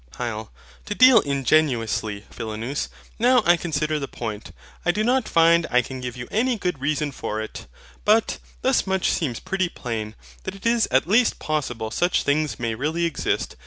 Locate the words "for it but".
7.11-8.39